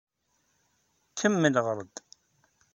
Kemmel 1.19 1.55
ɣeṛ-d. 1.65 1.95